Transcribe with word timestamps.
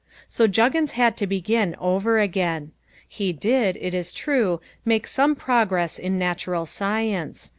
So 0.27 0.47
Juggins 0.47 0.93
had 0.93 1.15
to 1.17 1.27
begin 1.27 1.75
over 1.77 2.19
again. 2.19 2.71
He 3.07 3.31
did, 3.31 3.77
it 3.79 3.93
is 3.93 4.11
true, 4.11 4.59
make 4.83 5.05
some 5.05 5.35
progress 5.35 5.99
in 5.99 6.17
natural 6.17 6.65
science. 6.65 7.49